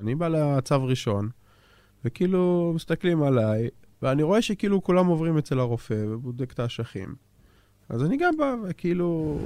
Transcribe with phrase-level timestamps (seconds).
[0.00, 1.28] אני בא לצו ראשון,
[2.04, 3.68] וכאילו מסתכלים עליי,
[4.02, 7.14] ואני רואה שכאילו כולם עוברים אצל הרופא ובודק את האשכים.
[7.88, 9.38] אז אני גם בא, וכאילו...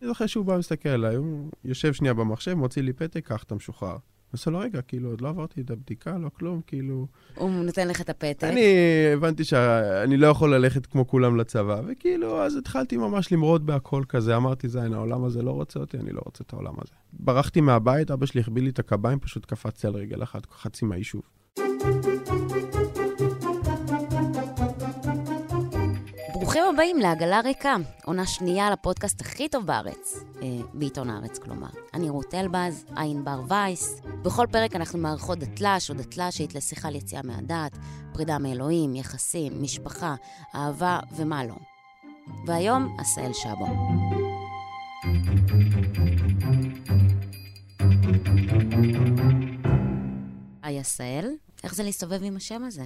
[0.00, 3.54] אני זוכר שהוא בא ומסתכל עליי, הוא יושב שנייה במחשב, מוציא לי פתק, קח, אתה
[3.54, 3.96] משוחרר.
[4.34, 7.06] עושה לו, רגע, כאילו, עוד לא עברתי את הבדיקה, לא כלום, כאילו...
[7.34, 8.44] הוא נותן לך את הפתק.
[8.44, 8.64] אני
[9.12, 14.36] הבנתי שאני לא יכול ללכת כמו כולם לצבא, וכאילו, אז התחלתי ממש למרוד בהכל כזה.
[14.36, 16.92] אמרתי, זין, העולם הזה לא רוצה אותי, אני לא רוצה את העולם הזה.
[17.12, 21.22] ברחתי מהבית, אבא שלי החביא לי את הקביים, פשוט קפצתי על רגל אחת, חצי מהיישוב.
[26.54, 31.68] ברוכים הבאים לעגלה ריקה, עונה שנייה לפודקאסט הכי טוב בארץ, אה, בעיתון הארץ כלומר.
[31.94, 34.00] אני רות אלבז, עין בר וייס.
[34.22, 37.78] בכל פרק אנחנו מארחות דתל"ש או דתל"שית לשיחה על יציאה מהדת,
[38.12, 40.14] פרידה מאלוהים, יחסים, משפחה,
[40.54, 41.54] אהבה ומה לא.
[42.46, 43.66] והיום, עשאל שבו.
[50.62, 51.30] היי עשאל,
[51.64, 52.84] איך זה להסתובב עם השם הזה?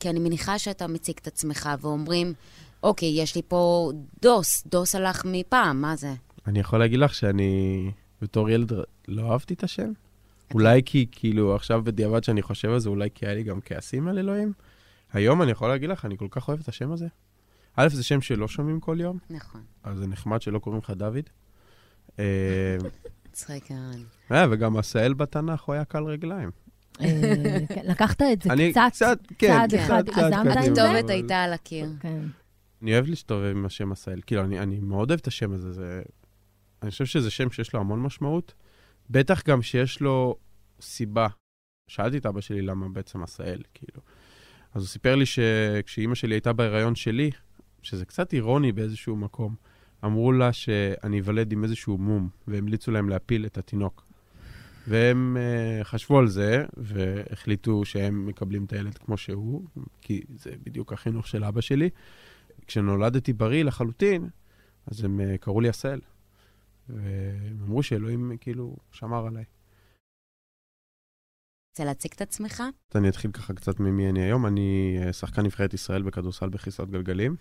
[0.00, 2.34] כי אני מניחה שאתה מציג את עצמך ואומרים,
[2.82, 6.14] אוקיי, יש לי פה דוס, דוס הלך מפעם, מה זה?
[6.46, 7.90] אני יכול להגיד לך שאני
[8.22, 8.72] בתור ילד
[9.08, 9.92] לא אהבתי את השם.
[10.54, 14.08] אולי כי, כאילו, עכשיו בדיעבד שאני חושב על זה, אולי כי היה לי גם כעסים
[14.08, 14.52] על אלוהים.
[15.12, 17.06] היום אני יכול להגיד לך, אני כל כך אוהב את השם הזה.
[17.76, 19.60] א', זה שם שלא שומעים כל יום, נכון.
[19.82, 21.28] אז זה נחמד שלא קוראים לך דוד.
[22.18, 22.76] אה,
[23.32, 24.02] צחק ערן.
[24.32, 26.50] אה, וגם עשאל בתנ"ך, הוא היה קל רגליים.
[27.00, 30.56] אה, כן, לקחת את זה אני קצת, קצת, כן, צעד קצת, אחד, קצת עזמת.
[30.56, 30.84] עם זה?
[30.84, 31.88] הכתובת הייתה על הקיר.
[32.82, 34.20] אני אוהב להסתובב עם השם עשאל.
[34.26, 35.72] כאילו, אני, אני מאוד אוהב את השם הזה.
[35.72, 36.02] זה...
[36.82, 38.54] אני חושב שזה שם שיש לו המון משמעות.
[39.10, 40.36] בטח גם שיש לו
[40.80, 41.26] סיבה.
[41.88, 44.02] שאלתי את אבא שלי למה בעצם עשאל, כאילו.
[44.74, 47.30] אז הוא סיפר לי שכשאימא שלי הייתה בהיריון שלי,
[47.82, 49.54] שזה קצת אירוני באיזשהו מקום,
[50.04, 54.08] אמרו לה שאני איוולד עם איזשהו מום, והמליצו להם להפיל את התינוק.
[54.88, 59.64] והם uh, חשבו על זה, והחליטו שהם מקבלים את הילד כמו שהוא,
[60.00, 61.90] כי זה בדיוק החינוך של אבא שלי.
[62.68, 64.28] כשנולדתי בריא לחלוטין,
[64.86, 66.00] אז הם uh, קראו לי עשאל.
[66.88, 69.44] והם אמרו שאלוהים כאילו שמר עליי.
[71.72, 72.62] רוצה להציג את עצמך?
[72.94, 74.46] אני אתחיל ככה קצת ממי אני היום.
[74.46, 77.36] אני אה, שחקן נבחרת ישראל בכדורסל בכיסאות גלגלים.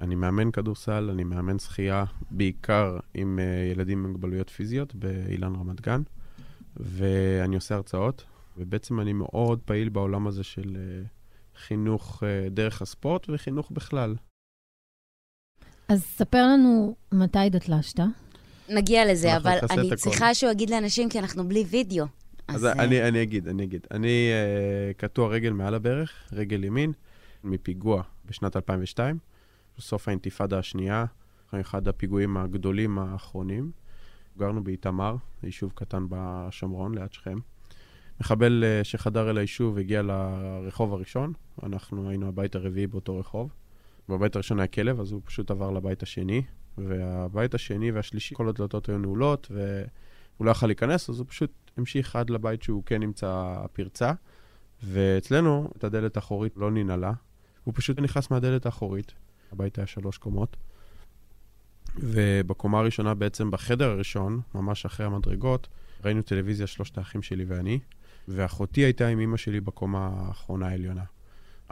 [0.00, 5.80] אני מאמן כדורסל, אני מאמן שחייה, בעיקר עם אה, ילדים עם מוגבלויות פיזיות באילן רמת
[5.80, 6.02] גן,
[6.76, 8.24] ואני עושה הרצאות,
[8.56, 11.02] ובעצם אני מאוד פעיל בעולם הזה של אה,
[11.56, 14.16] חינוך אה, דרך הספורט וחינוך בכלל.
[15.90, 18.00] אז ספר לנו מתי דתל"שת.
[18.68, 19.96] נגיע לזה, אבל אני.
[19.96, 22.06] צריכה שהוא יגיד לאנשים, כי אנחנו בלי וידאו.
[22.48, 23.86] אז אה, אני, אני אגיד, אני אגיד.
[23.90, 26.92] אני uh, קטוע רגל מעל הברך, רגל ימין,
[27.44, 29.18] מפיגוע בשנת 2002,
[29.78, 31.04] בסוף האינתיפאדה השנייה,
[31.60, 33.70] אחד הפיגועים הגדולים האחרונים.
[34.38, 37.38] גרנו באיתמר, יישוב קטן בשומרון, ליד שכם.
[38.20, 43.50] מחבל uh, שחדר אל היישוב הגיע לרחוב הראשון, אנחנו היינו הבית הרביעי באותו רחוב.
[44.10, 46.42] בבית הראשון היה כלב, אז הוא פשוט עבר לבית השני,
[46.78, 52.16] והבית השני והשלישי, כל הדלתות היו נעולות, והוא לא יכל להיכנס, אז הוא פשוט המשיך
[52.16, 54.12] עד לבית שהוא כן נמצא פרצה,
[54.82, 57.12] ואצלנו את הדלת האחורית לא ננעלה,
[57.64, 59.12] הוא פשוט נכנס מהדלת האחורית,
[59.52, 60.56] הבית היה שלוש קומות,
[61.96, 65.68] ובקומה הראשונה בעצם, בחדר הראשון, ממש אחרי המדרגות,
[66.04, 67.78] ראינו טלוויזיה, שלושת האחים שלי ואני,
[68.28, 71.04] ואחותי הייתה עם אמא שלי בקומה האחרונה העליונה.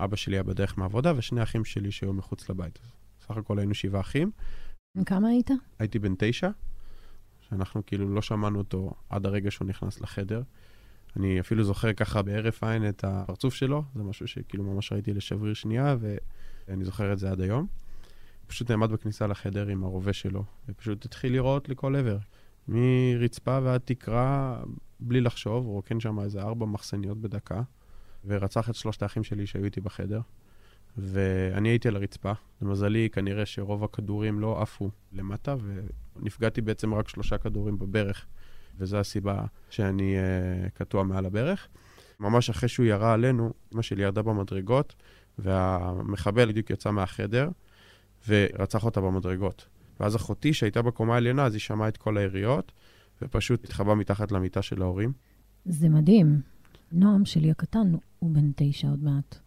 [0.05, 2.79] אבא שלי היה בדרך מהעבודה, ושני אחים שלי שהיו מחוץ לבית.
[3.21, 4.31] סך הכל היינו שבעה אחים.
[4.97, 5.51] בן כמה היית?
[5.79, 6.51] הייתי בן תשע,
[7.41, 10.43] שאנחנו כאילו לא שמענו אותו עד הרגע שהוא נכנס לחדר.
[11.17, 15.55] אני אפילו זוכר ככה בהרף עין את הפרצוף שלו, זה משהו שכאילו ממש ראיתי לשבריר
[15.55, 15.97] שנייה,
[16.69, 17.67] ואני זוכר את זה עד היום.
[18.47, 22.19] פשוט נעמד בכניסה לחדר עם הרובה שלו, ופשוט התחיל לראות לכל עבר.
[22.69, 24.61] מרצפה ועד תקרה,
[25.01, 27.63] בלי לחשוב, רוקן שם איזה ארבע מחסניות בדקה,
[28.29, 30.21] ורצח את שלושת האחים שלי שהיו איתי בחדר.
[30.99, 32.33] ואני הייתי על הרצפה.
[32.63, 35.57] למזלי, כנראה שרוב הכדורים לא עפו למטה,
[36.17, 38.27] ונפגעתי בעצם רק שלושה כדורים בברך,
[38.79, 41.69] וזו הסיבה שאני uh, קטוע מעל הברך.
[42.21, 44.95] ממש אחרי שהוא ירה עלינו, אמא שלי ירדה במדרגות,
[45.39, 47.49] והמחבל בדיוק יצא מהחדר,
[48.29, 49.67] ורצח אותה במדרגות.
[50.01, 52.73] ואז אחותי, שהייתה בקומה העליונה, אז היא שמעה את כל היריות,
[53.23, 55.13] ופשוט התחבאה מתחת למיטה של ההורים.
[55.65, 56.41] זה מדהים.
[56.93, 59.39] נועם שלי הקטן, הוא בן תשע עוד מעט.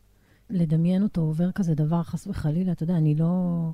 [0.50, 3.72] לדמיין אותו עובר כזה דבר, חס וחלילה, אתה יודע, אני לא,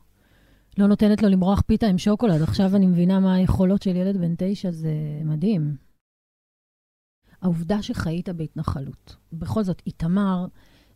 [0.77, 2.41] לא נותנת לו למרוח פיתה עם שוקולד.
[2.41, 4.91] עכשיו אני מבינה מה היכולות של ילד בן תשע, זה
[5.25, 5.75] מדהים.
[7.41, 9.15] העובדה שחיית בהתנחלות.
[9.33, 10.45] בכל זאת, איתמר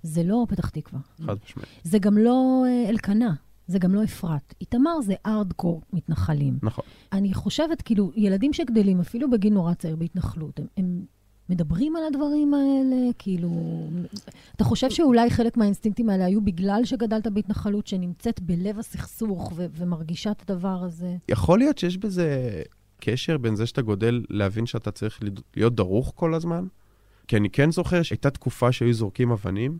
[0.03, 0.99] זה לא פתח תקווה.
[1.17, 1.69] חד משמעית.
[1.83, 3.33] זה גם לא אה, אלקנה,
[3.67, 4.53] זה גם לא אפרת.
[4.61, 6.59] איתמר זה ארדקור מתנחלים.
[6.63, 6.85] נכון.
[7.13, 11.05] אני חושבת, כאילו, ילדים שגדלים, אפילו בגיל נורא צעיר בהתנחלות, הם, הם
[11.51, 13.11] מדברים על הדברים האלה?
[13.19, 13.49] כאילו,
[14.55, 20.31] אתה חושב שאולי חלק מהאינסטינקטים האלה היו בגלל שגדלת בהתנחלות שנמצאת בלב הסכסוך ו- ומרגישה
[20.31, 21.15] את הדבר הזה?
[21.29, 22.61] יכול להיות שיש בזה
[23.01, 25.19] קשר בין זה שאתה גודל להבין שאתה צריך
[25.55, 26.65] להיות דרוך כל הזמן?
[27.27, 29.77] כי אני כן זוכר שהייתה תקופה שהיו זורקים אבנים,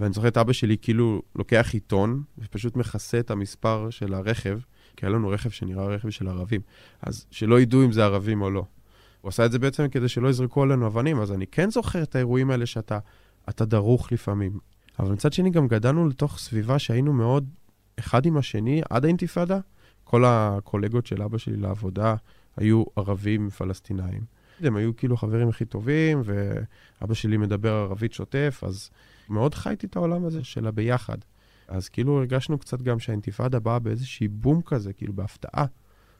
[0.00, 4.58] ואני זוכר את אבא שלי כאילו לוקח עיתון ופשוט מכסה את המספר של הרכב,
[4.96, 6.60] כי היה לנו רכב שנראה רכב של ערבים,
[7.02, 8.64] אז שלא ידעו אם זה ערבים או לא.
[9.24, 12.14] הוא עשה את זה בעצם כדי שלא יזרקו עלינו אבנים, אז אני כן זוכר את
[12.14, 12.98] האירועים האלה שאתה
[13.48, 14.58] אתה דרוך לפעמים.
[14.98, 17.48] אבל מצד שני גם גדלנו לתוך סביבה שהיינו מאוד
[17.98, 19.58] אחד עם השני עד האינתיפאדה.
[20.04, 22.14] כל הקולגות של אבא שלי לעבודה
[22.56, 24.22] היו ערבים פלסטינאים.
[24.60, 28.90] הם היו כאילו חברים הכי טובים, ואבא שלי מדבר ערבית שוטף, אז
[29.28, 31.18] מאוד חייתי את העולם הזה של הביחד.
[31.68, 35.64] אז כאילו הרגשנו קצת גם שהאינתיפאדה באה באיזושהי בום כזה, כאילו בהפתעה.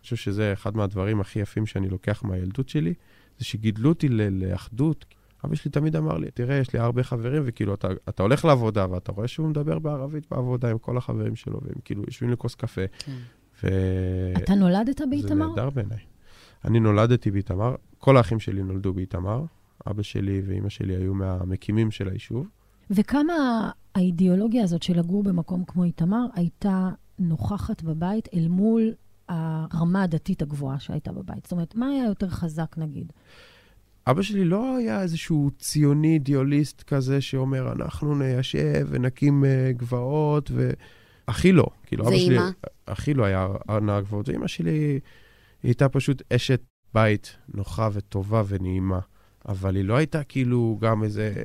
[0.05, 2.95] חושב שזה אחד מהדברים הכי יפים שאני לוקח מהילדות שלי,
[3.39, 5.05] זה שגידלו אותי לאחדות.
[5.45, 8.87] אבא שלי תמיד אמר לי, תראה, יש לי הרבה חברים, וכאילו, אתה, אתה הולך לעבודה,
[8.91, 12.87] ואתה רואה שהוא מדבר בערבית בעבודה עם כל החברים שלו, והם כאילו יושבים לכוס קפה.
[12.99, 13.13] כן.
[13.63, 13.69] ו...
[14.37, 15.29] אתה נולדת באיתמר?
[15.29, 15.99] זה נהדר בעיניי.
[16.65, 19.45] אני נולדתי באיתמר, כל האחים שלי נולדו באיתמר.
[19.87, 22.49] אבא שלי ואימא שלי היו מהמקימים של היישוב.
[22.91, 28.93] וכמה האידיאולוגיה הזאת של לגור במקום כמו איתמר הייתה נוכחת בבית אל מול
[29.29, 31.45] הרמה הדתית הגבוהה שהייתה בבית?
[31.45, 33.13] זאת אומרת, מה היה יותר חזק, נגיד?
[34.07, 40.71] אבא שלי לא היה איזשהו ציוני אידיאליסט כזה שאומר, אנחנו ניישב ונקים uh, גבעות, ו...
[41.29, 41.67] הכי לא.
[41.87, 42.35] כאילו, ואימא?
[42.35, 43.49] שלי, הכי לא היה
[43.83, 44.29] נער גבעות.
[44.29, 45.01] ואימא שלי היא
[45.63, 46.63] הייתה פשוט אשת
[46.95, 49.01] בית נוחה וטובה ונעימה.
[49.49, 51.43] אבל היא לא הייתה כאילו גם איזה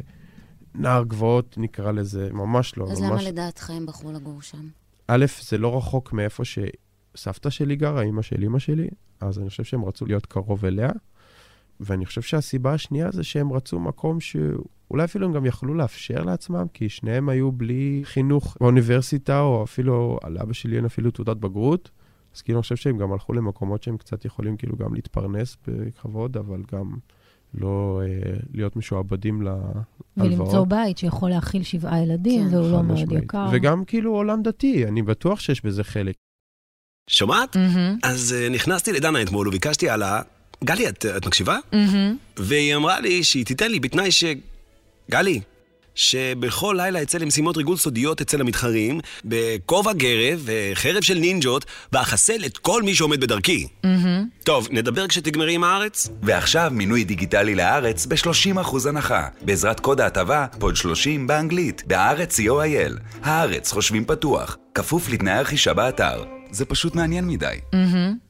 [0.75, 2.91] נער גבעות, נקרא לזה, ממש לא.
[2.91, 3.21] אז ממש...
[3.21, 4.67] למה לדעתך הם בחרו לגור שם?
[5.07, 6.45] א', זה לא רחוק מאיפה
[7.19, 8.87] שסבתא שלי גרה, אימא של אימא שלי,
[9.21, 10.89] אז אני חושב שהם רצו להיות קרוב אליה.
[11.79, 16.65] ואני חושב שהסיבה השנייה זה שהם רצו מקום שאולי אפילו הם גם יכלו לאפשר לעצמם,
[16.73, 21.89] כי שניהם היו בלי חינוך באוניברסיטה, או אפילו, על אבא שלי אין אפילו תעודת בגרות.
[22.35, 26.37] אז כאילו אני חושב שהם גם הלכו למקומות שהם קצת יכולים כאילו גם להתפרנס בכבוד,
[26.37, 26.93] אבל גם
[27.53, 29.83] לא אה, להיות משועבדים להלוואות.
[30.17, 32.55] ולמצוא בית שיכול להכיל שבעה ילדים, כן.
[32.55, 33.47] והוא לא מאוד יקר.
[33.51, 36.15] וגם כאילו עולם דתי, אני בטוח שיש בזה חלק.
[37.09, 37.55] שומעת?
[37.55, 37.99] Mm-hmm.
[38.03, 40.21] אז uh, נכנסתי לדנה אתמול וביקשתי על ה...
[40.63, 41.57] גלי, את, את מקשיבה?
[41.71, 42.17] Mm-hmm.
[42.37, 44.23] והיא אמרה לי שהיא תיתן לי בתנאי ש...
[45.11, 45.41] גלי,
[45.95, 52.57] שבכל לילה אצא למשימות ריגול סודיות אצל המתחרים, בכובע גרב וחרב של נינג'ות, ואחסל את
[52.57, 53.67] כל מי שעומד בדרכי.
[53.85, 54.43] Mm-hmm.
[54.43, 56.09] טוב, נדבר כשתגמרי עם הארץ?
[56.23, 62.99] ועכשיו מינוי דיגיטלי לארץ ב-30% הנחה, בעזרת קוד ההטבה פוד 30 באנגלית, בהארץ co.il.
[63.23, 66.38] הארץ חושבים פתוח, כפוף לתנאי הרכישה באתר.
[66.51, 67.59] זה פשוט מעניין מדי.
[67.71, 68.29] Mm-hmm.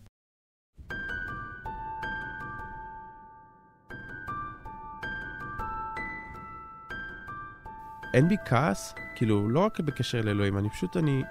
[8.13, 11.23] אין בי כעס, כאילו, לא רק בקשר לאלוהים, אני פשוט, אני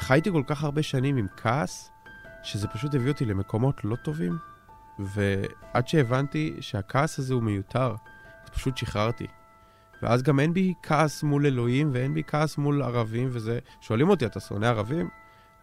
[0.00, 1.90] חייתי כל כך הרבה שנים עם כעס,
[2.42, 4.38] שזה פשוט הביא אותי למקומות לא טובים,
[4.98, 7.94] ועד שהבנתי שהכעס הזה הוא מיותר,
[8.44, 9.26] אז פשוט שחררתי.
[10.02, 13.58] ואז גם אין בי כעס מול אלוהים ואין בי כעס מול ערבים, וזה...
[13.80, 15.08] שואלים אותי, אתה שונא ערבים?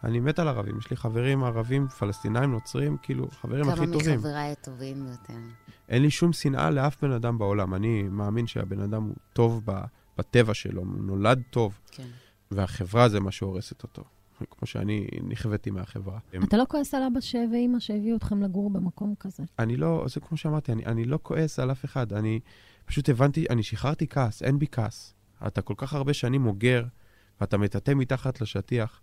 [0.04, 4.00] אני מת על ערבים, יש לי חברים ערבים, פלסטינאים, נוצרים, כאילו, חברים הכי טובים.
[4.00, 5.40] כמה מחבריי הטובים ביותר.
[5.88, 7.74] אין לי שום שנאה לאף בן אדם בעולם.
[7.74, 9.64] אני מאמין שהבן אדם הוא טוב.
[10.20, 12.06] בטבע שלו, הוא נולד טוב, כן.
[12.50, 14.04] והחברה זה מה שהורסת אותו.
[14.50, 16.18] כמו שאני נכוויתי מהחברה.
[16.44, 17.18] אתה לא כועס על אבא
[17.52, 19.42] ואימא שהביאו אתכם לגור במקום כזה?
[19.58, 22.12] אני לא, זה כמו שאמרתי, אני, אני לא כועס על אף אחד.
[22.12, 22.40] אני
[22.84, 25.14] פשוט הבנתי, אני שחררתי כעס, אין בי כעס.
[25.46, 26.84] אתה כל כך הרבה שנים אוגר,
[27.40, 29.00] ואתה מטאטא מתחת לשטיח,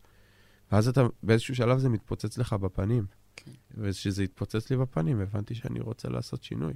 [0.72, 3.06] ואז אתה, באיזשהו שלב זה מתפוצץ לך בפנים.
[3.36, 3.52] כן.
[3.72, 6.74] וכשזה התפוצץ לי בפנים, הבנתי שאני רוצה לעשות שינוי.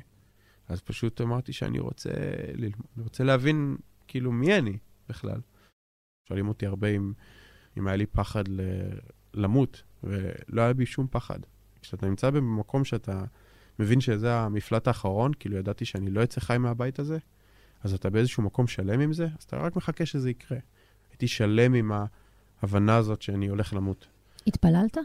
[0.67, 2.09] אז פשוט אמרתי שאני רוצה
[2.53, 4.77] ללמוד, רוצה להבין כאילו, מי אני
[5.09, 5.41] בכלל?
[6.27, 7.13] שואלים אותי הרבה אם,
[7.77, 8.61] אם היה לי פחד ל,
[9.33, 11.39] למות, ולא היה בי שום פחד.
[11.81, 13.23] כשאתה נמצא במקום שאתה
[13.79, 17.17] מבין שזה המפלט האחרון, כאילו ידעתי שאני לא אצא חי מהבית הזה,
[17.83, 20.57] אז אתה באיזשהו מקום שלם עם זה, אז אתה רק מחכה שזה יקרה.
[21.09, 21.91] הייתי שלם עם
[22.61, 24.07] ההבנה הזאת שאני הולך למות.
[24.47, 24.97] התפללת?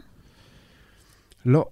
[1.45, 1.65] לא,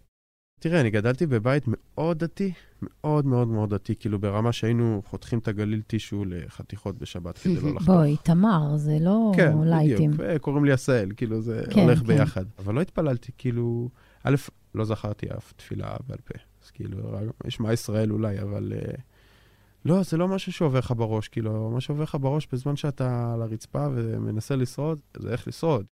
[0.60, 5.48] תראה, אני גדלתי בבית מאוד דתי, מאוד מאוד מאוד דתי, כאילו ברמה שהיינו חותכים את
[5.48, 7.88] הגליל טישו לחתיכות בשבת כדי לא לחתוך.
[7.88, 10.12] בואי, תמר, זה לא כן, לייטים.
[10.12, 12.06] כן, בדיוק, קוראים לי עשהאל, כאילו זה כן, הולך כן.
[12.06, 12.46] ביחד.
[12.60, 13.89] אבל לא התפללתי, כאילו,
[14.24, 14.36] א',
[14.75, 16.34] לא זכרתי אף תפילה בעל פה.
[16.63, 18.74] אז כאילו, יש מה ישראל אולי, אבל...
[18.75, 19.01] Uh,
[19.86, 23.42] לא, זה לא משהו שעובר לך בראש, כאילו, מה שעובר לך בראש בזמן שאתה על
[23.42, 25.86] הרצפה ומנסה לשרוד, זה איך לשרוד.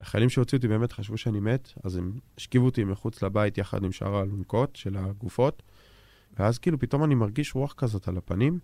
[0.00, 3.92] החיילים שהוציאו אותי באמת חשבו שאני מת, אז הם השכיבו אותי מחוץ לבית יחד עם
[3.92, 5.62] שאר האלונקות של הגופות,
[6.38, 8.58] ואז כאילו פתאום אני מרגיש רוח כזאת על הפנים,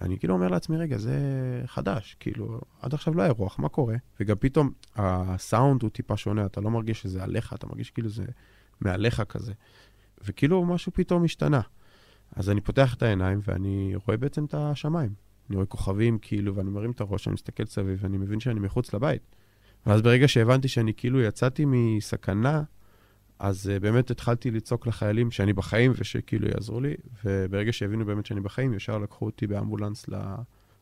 [0.00, 1.18] ואני כאילו אומר לעצמי, רגע, זה
[1.66, 3.96] חדש, כאילו, עד עכשיו לא היה רוח, מה קורה?
[4.20, 8.24] וגם פתאום הסאונד הוא טיפה שונה, אתה לא מרגיש שזה עליך, אתה מרגיש כאילו זה
[8.80, 9.52] מעליך כזה.
[10.24, 11.60] וכאילו משהו פתאום השתנה.
[12.32, 15.14] אז אני פותח את העיניים ואני רואה בעצם את השמיים.
[15.48, 18.94] אני רואה כוכבים, כאילו, ואני מרים את הראש, אני מסתכל סביב, ואני מבין שאני מחוץ
[18.94, 19.22] לבית.
[19.86, 22.62] ואז ברגע שהבנתי שאני כאילו יצאתי מסכנה,
[23.38, 28.40] אז uh, באמת התחלתי לצעוק לחיילים שאני בחיים ושכאילו יעזרו לי, וברגע שהבינו באמת שאני
[28.40, 30.06] בחיים, ישר לקחו אותי באמבולנס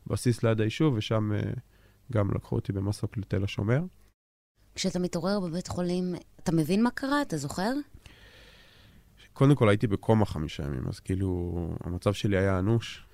[0.06, 1.58] לבסיס ליד היישוב, ושם uh,
[2.12, 3.80] גם לקחו אותי במסוק לתל השומר.
[4.74, 7.22] כשאתה מתעורר בבית חולים, אתה מבין מה קרה?
[7.22, 7.72] אתה זוכר?
[9.34, 11.52] קודם כל הייתי בקומה חמישה ימים, אז כאילו
[11.84, 13.06] המצב שלי היה אנוש.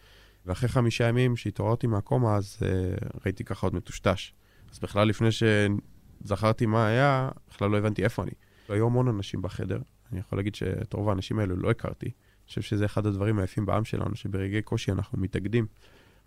[0.46, 4.32] ואחרי חמישה ימים שהתעוררתי מהקומה, אז uh, ראיתי ככה עוד מטושטש.
[4.72, 8.30] אז בכלל לפני שזכרתי מה היה, בכלל לא הבנתי איפה אני.
[8.68, 9.78] היו המון אנשים בחדר,
[10.12, 12.06] אני יכול להגיד שאת רוב האנשים האלו לא הכרתי.
[12.06, 15.66] אני חושב שזה אחד הדברים היפים בעם שלנו, שברגעי קושי אנחנו מתאגדים.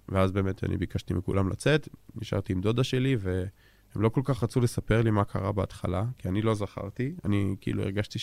[0.09, 4.61] ואז באמת אני ביקשתי מכולם לצאת, נשארתי עם דודה שלי, והם לא כל כך רצו
[4.61, 7.15] לספר לי מה קרה בהתחלה, כי אני לא זכרתי.
[7.25, 8.19] אני כאילו הרגשתי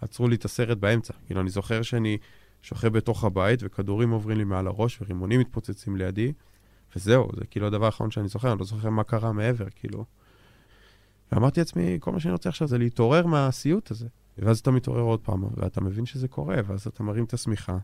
[0.00, 1.14] שעצרו לי את הסרט באמצע.
[1.26, 2.18] כאילו, אני זוכר שאני
[2.62, 6.32] שוכב בתוך הבית, וכדורים עוברים לי מעל הראש, ורימונים מתפוצצים לידי,
[6.96, 10.04] וזהו, זה כאילו הדבר האחרון שאני זוכר, אני לא זוכר מה קרה מעבר, כאילו.
[11.32, 14.08] ואמרתי לעצמי, כל מה שאני רוצה עכשיו זה להתעורר מהסיוט הזה.
[14.38, 17.78] ואז אתה מתעורר עוד פעם, ואתה מבין שזה קורה, ואז אתה מרים את השמיכה,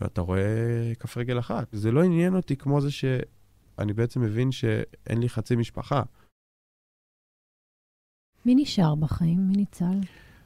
[0.00, 1.68] ואתה רואה כף רגל אחת.
[1.72, 6.02] זה לא עניין אותי כמו זה שאני בעצם מבין שאין לי חצי משפחה.
[8.46, 9.48] מי נשאר בחיים?
[9.48, 10.00] מי ניצל?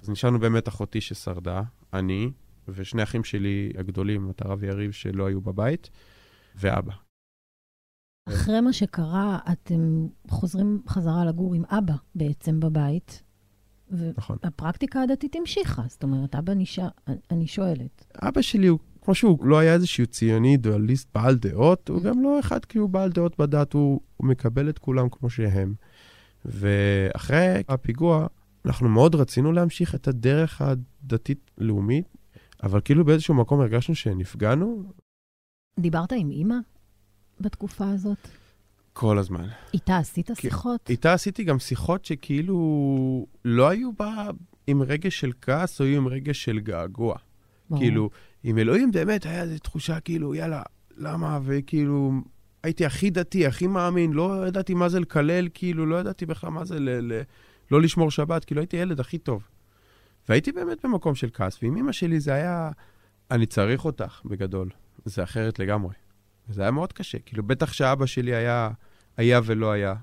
[0.06, 2.30] אז נשארנו באמת אחותי ששרדה, אני,
[2.68, 5.90] ושני אחים שלי הגדולים, אתה רב יריב, שלא היו בבית,
[6.56, 6.92] ואבא.
[8.28, 13.22] אחרי מה שקרה, אתם חוזרים חזרה לגור עם אבא בעצם בבית.
[13.90, 14.36] נכון.
[14.42, 16.88] והפרקטיקה הדתית המשיכה, זאת אומרת, אבא נשאר,
[17.30, 18.06] אני שואלת.
[18.22, 22.40] אבא שלי הוא, כמו שהוא לא היה איזשהו ציוני, דואליסט בעל דעות, הוא גם לא
[22.40, 25.74] אחד כי הוא בעל דעות בדת, הוא, הוא מקבל את כולם כמו שהם.
[26.44, 28.26] ואחרי הפיגוע,
[28.66, 32.16] אנחנו מאוד רצינו להמשיך את הדרך הדתית-לאומית,
[32.62, 34.92] אבל כאילו באיזשהו מקום הרגשנו שנפגענו.
[35.80, 36.56] דיברת עם אימא
[37.40, 38.28] בתקופה הזאת?
[38.92, 39.46] כל הזמן.
[39.74, 40.90] איתה עשית שיחות?
[40.90, 44.28] איתה עשיתי גם שיחות שכאילו לא היו בה
[44.66, 47.16] עם רגש של כעס, או היו עם רגש של געגוע.
[47.70, 47.82] ברור.
[47.82, 48.10] כאילו,
[48.42, 50.62] עם אלוהים באמת היה איזו תחושה כאילו, יאללה,
[50.96, 51.38] למה?
[51.42, 52.12] וכאילו,
[52.62, 56.64] הייתי הכי דתי, הכי מאמין, לא ידעתי מה זה לקלל, כאילו, לא ידעתי בכלל מה
[56.64, 57.22] זה ל- ל-
[57.70, 59.48] לא לשמור שבת, כאילו, הייתי ילד הכי טוב.
[60.28, 62.70] והייתי באמת במקום של כעס, ועם אמא שלי זה היה,
[63.30, 64.70] אני צריך אותך, בגדול.
[65.04, 65.94] זה אחרת לגמרי.
[66.48, 68.70] וזה היה מאוד קשה, כאילו, בטח שאבא שלי היה,
[69.16, 69.94] היה ולא היה.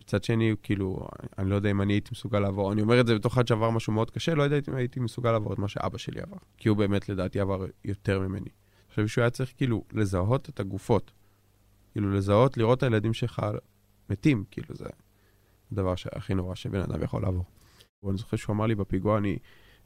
[0.00, 3.14] מצד שני, כאילו, אני לא יודע אם אני הייתי מסוגל לעבור, אני אומר את זה
[3.14, 5.98] בתוך אחד שעבר משהו מאוד קשה, לא יודע אם הייתי מסוגל לעבור את מה שאבא
[5.98, 6.36] שלי עבר.
[6.56, 8.50] כי הוא באמת, לדעתי, עבר יותר ממני.
[8.94, 11.12] חושב שהוא היה צריך, כאילו, לזהות את הגופות.
[11.92, 13.42] כאילו, לזהות, לראות את הילדים שלך
[14.10, 14.84] מתים, כאילו, זה
[15.72, 17.44] הדבר הכי נורא שבן אדם יכול לעבור.
[18.02, 19.38] ואני זוכר שהוא אמר לי בפיגוע, אני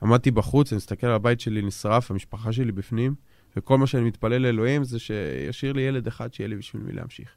[0.03, 3.15] עמדתי בחוץ, אני מסתכל על הבית שלי נשרף, המשפחה שלי בפנים,
[3.57, 7.37] וכל מה שאני מתפלל לאלוהים זה שישאיר לי ילד אחד שיהיה לי בשביל מי להמשיך.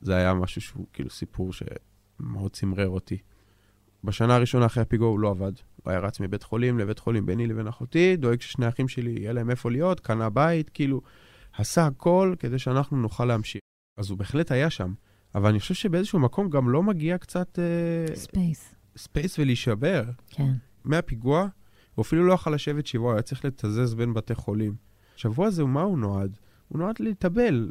[0.00, 3.18] זה היה משהו שהוא כאילו סיפור שמאוד צמרר אותי.
[4.04, 5.52] בשנה הראשונה אחרי הפיגוע הוא לא עבד.
[5.76, 9.32] הוא היה רץ מבית חולים לבית חולים ביני לבין אחותי, דואג ששני אחים שלי יהיה
[9.32, 11.00] להם איפה להיות, קנה בית, כאילו,
[11.52, 13.60] עשה הכל כדי שאנחנו נוכל להמשיך.
[13.98, 14.92] אז הוא בהחלט היה שם,
[15.34, 18.74] אבל אני חושב שבאיזשהו מקום גם לא מגיע קצת אה, space.
[18.96, 20.04] space ולהישבר.
[20.30, 20.52] כן.
[20.84, 21.46] מהפיגוע,
[21.94, 24.74] הוא אפילו לא יכול לשבת שבוע, הוא היה צריך לתזז בין בתי חולים.
[25.16, 26.36] השבוע הזה, מה הוא נועד?
[26.68, 27.70] הוא נועד להתאבל.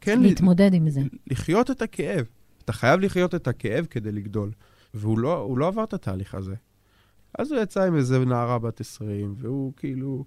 [0.00, 1.00] כן, להתמודד עם זה.
[1.26, 2.26] לחיות את הכאב.
[2.64, 4.50] אתה חייב לחיות את הכאב כדי לגדול.
[4.94, 6.54] והוא לא, הוא לא עבר את התהליך הזה.
[7.38, 10.24] אז הוא יצא עם איזה נערה בת 20, והוא כאילו...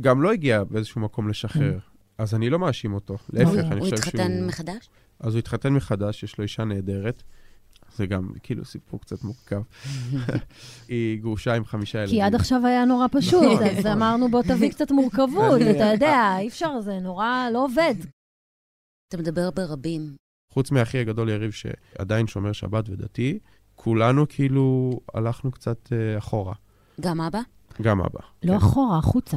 [0.00, 1.78] גם לא הגיע באיזשהו מקום לשחרר.
[2.18, 3.16] אז אני לא מאשים אותו.
[3.32, 4.20] להפך, אני הוא חושב שהוא...
[4.20, 4.88] התחתן מחדש?
[5.20, 7.22] אז הוא התחתן מחדש, יש לו אישה נהדרת.
[7.96, 9.62] זה גם כאילו סיפור קצת מורכב.
[10.88, 12.14] היא גרושה עם חמישה ילדים.
[12.14, 16.48] כי עד עכשיו היה נורא פשוט, אז אמרנו בוא תביא קצת מורכבות, אתה יודע, אי
[16.48, 17.94] אפשר, זה נורא לא עובד.
[19.08, 20.16] אתה מדבר ברבים.
[20.54, 23.38] חוץ מהאחי הגדול יריב, שעדיין שומר שבת ודתי,
[23.74, 26.54] כולנו כאילו הלכנו קצת אה, אחורה.
[27.00, 27.40] גם אבא?
[27.82, 28.20] גם אבא.
[28.42, 28.56] לא כן.
[28.56, 29.36] אחורה, החוצה.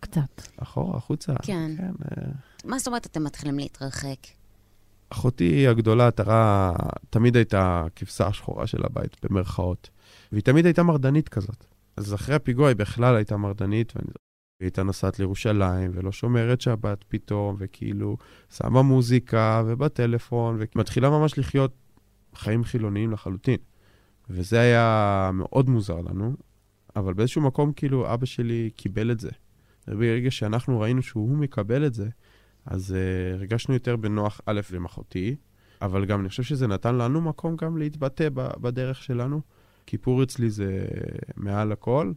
[0.00, 0.42] קצת.
[0.56, 1.32] אחורה, החוצה.
[1.42, 1.74] כן.
[1.76, 2.28] כן אה,
[2.64, 4.18] מה זאת אומרת אתם מתחילים להתרחק?
[5.10, 6.72] אחותי הגדולה, תרה,
[7.10, 9.90] תמיד הייתה הכבשה השחורה של הבית, במרכאות.
[10.32, 11.66] והיא תמיד הייתה מרדנית כזאת.
[11.96, 14.08] אז אחרי הפיגוע היא בכלל הייתה מרדנית, ואני...
[14.60, 18.16] היא הייתה נוסעת לירושלים, ולא שומרת שבת פתאום, וכאילו
[18.56, 21.72] שמה מוזיקה, ובטלפון, ומתחילה ממש לחיות
[22.34, 23.56] חיים חילוניים לחלוטין.
[24.30, 26.36] וזה היה מאוד מוזר לנו,
[26.96, 29.30] אבל באיזשהו מקום, כאילו, אבא שלי קיבל את זה.
[29.88, 32.08] ברגע שאנחנו ראינו שהוא מקבל את זה,
[32.66, 35.36] אז uh, הרגשנו יותר בנוח, א', עם אחותי,
[35.82, 39.40] אבל גם אני חושב שזה נתן לנו מקום גם להתבטא בדרך שלנו.
[39.86, 40.86] כיפור אצלי זה
[41.36, 42.12] מעל הכל.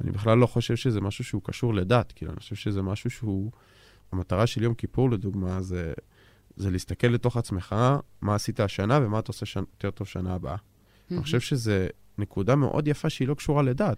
[0.00, 3.50] אני בכלל לא חושב שזה משהו שהוא קשור לדת, כאילו, אני חושב שזה משהו שהוא...
[4.14, 5.92] המטרה של יום כיפור, לדוגמה, זה,
[6.56, 7.76] זה להסתכל לתוך עצמך,
[8.20, 10.56] מה עשית השנה ומה אתה עושה שנה, יותר טוב שנה הבאה.
[11.10, 11.72] אני חושב שזו
[12.18, 13.96] נקודה מאוד יפה שהיא לא קשורה לדת.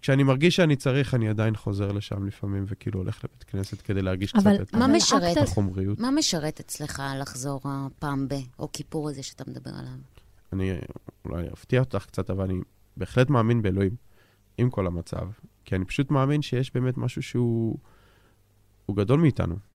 [0.00, 4.32] כשאני מרגיש שאני צריך, אני עדיין חוזר לשם לפעמים, וכאילו הולך לבית כנסת כדי להרגיש
[4.32, 6.00] קצת את מה משרת, החומריות.
[6.00, 7.60] מה משרת אצלך לחזור
[7.98, 9.92] פעם ב, או כיפור הזה שאתה מדבר עליו?
[10.52, 10.70] אני
[11.24, 12.60] אולי אפתיע אותך קצת, אבל אני
[12.96, 13.96] בהחלט מאמין באלוהים,
[14.58, 15.28] עם כל המצב.
[15.64, 17.78] כי אני פשוט מאמין שיש באמת משהו שהוא
[18.90, 19.71] גדול מאיתנו.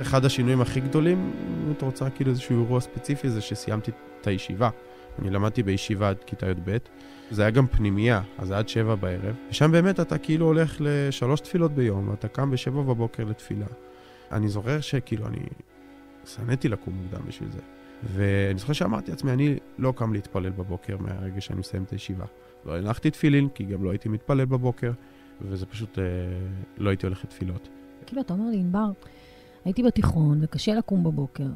[0.00, 1.32] אחד השינויים הכי גדולים,
[1.66, 4.70] אם את רוצה כאילו איזשהו אירוע ספציפי, זה שסיימתי את הישיבה.
[5.18, 6.76] אני למדתי בישיבה עד כיתה י"ב.
[7.30, 9.34] זה היה גם פנימייה, אז עד שבע בערב.
[9.50, 13.66] ושם באמת אתה כאילו הולך לשלוש תפילות ביום, ואתה קם בשבע בבוקר לתפילה.
[14.32, 15.40] אני זוכר שכאילו אני
[16.24, 17.60] שנאתי לקום מוקדם בשביל זה.
[18.02, 22.24] ואני זוכר שאמרתי לעצמי, אני לא קם להתפלל בבוקר מהרגע שאני מסיים את הישיבה.
[22.66, 24.92] לא הנחתי תפילין, כי גם לא הייתי מתפלל בבוקר,
[25.40, 26.04] וזה פשוט, אה,
[26.78, 27.68] לא הייתי הולך לתפילות.
[28.06, 28.90] כאילו, אתה אומר לי, ענבר,
[29.66, 31.48] הייתי בתיכון וקשה לקום בבוקר.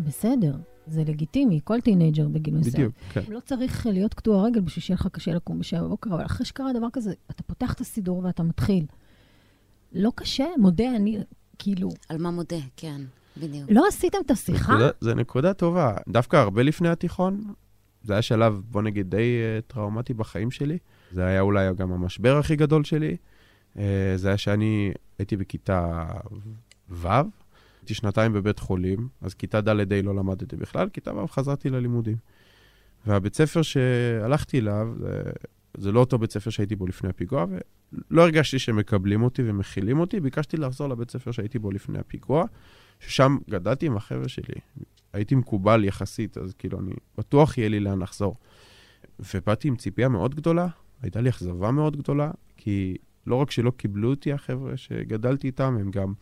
[0.00, 0.54] בסדר,
[0.86, 2.74] זה לגיטימי, כל teenager בגיל מסוים.
[2.74, 3.20] בדיוק, כן.
[3.28, 6.72] לא צריך להיות קטוע רגל בשביל שיהיה לך קשה לקום בשבע בבוקר, אבל אחרי שקרה
[6.72, 8.86] דבר כזה, אתה פותח את הסידור ואתה מתחיל.
[9.92, 11.18] לא קשה, מודה, אני,
[11.58, 11.88] כאילו...
[12.08, 13.00] על מה מודה, כן,
[13.36, 13.70] בדיוק.
[13.70, 14.72] לא עשיתם את השיחה?
[14.72, 15.96] נקודה, זה נקודה טובה.
[16.08, 17.52] דווקא הרבה לפני התיכון,
[18.02, 20.78] זה היה שלב, בוא נגיד, די uh, טראומטי בחיים שלי.
[21.12, 23.16] זה היה אולי גם המשבר הכי גדול שלי.
[23.74, 23.78] Uh,
[24.16, 26.06] זה היה שאני הייתי בכיתה
[26.90, 27.08] ו',
[27.84, 32.16] הייתי שנתיים בבית חולים, אז כיתה ד' ה לא למדתי בכלל, כיתה ו' חזרתי ללימודים.
[33.06, 35.22] והבית ספר שהלכתי אליו, זה,
[35.76, 37.46] זה לא אותו בית ספר שהייתי בו לפני הפיגוע,
[37.92, 42.44] ולא הרגשתי שמקבלים אותי ומכילים אותי, ביקשתי לחזור לבית ספר שהייתי בו לפני הפיגוע,
[43.00, 44.54] ששם גדלתי עם החבר'ה שלי.
[45.12, 48.36] הייתי מקובל יחסית, אז כאילו, אני בטוח יהיה לי לאן לחזור.
[49.34, 50.66] ובאתי עם ציפייה מאוד גדולה,
[51.02, 55.90] הייתה לי אכזבה מאוד גדולה, כי לא רק שלא קיבלו אותי החבר'ה שגדלתי איתם, הם
[55.90, 56.12] גם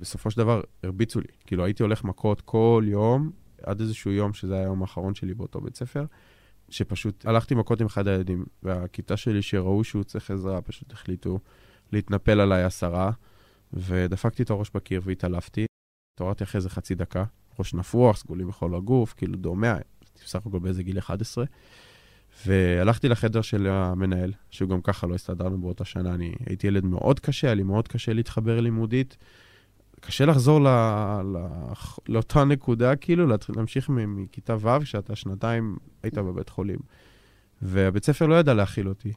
[0.00, 1.26] בסופו של דבר הרביצו לי.
[1.46, 3.30] כאילו, הייתי הולך מכות כל יום,
[3.62, 6.04] עד איזשהו יום, שזה היה היום האחרון שלי באותו בית ספר,
[6.68, 11.38] שפשוט הלכתי מכות עם אחד הילדים, והכיתה שלי, שראו שהוא צריך עזרה, פשוט החליטו
[11.92, 13.10] להתנפל עליי עשרה,
[13.72, 15.66] ודפקתי את הראש בקיר והתעלפתי.
[16.14, 17.24] התעוררתי אחרי איזה חצי דקה,
[17.58, 19.76] ראש נפוח, סגולים בכל הגוף, כאילו דומע,
[20.24, 21.44] בסך הכל באיזה גיל 11.
[22.46, 26.14] והלכתי לחדר של המנהל, שהוא גם ככה לא הסתדרנו באותה שנה.
[26.14, 29.16] אני הייתי ילד מאוד קשה, היה לי מאוד קשה להתחבר לימודית.
[30.06, 30.68] קשה לחזור ל,
[31.24, 31.36] ל,
[32.08, 36.78] לאותה נקודה, כאילו, להמשיך מכיתה ו', כשאתה שנתיים היית בבית חולים.
[37.62, 39.12] והבית ספר לא ידע להכיל אותי.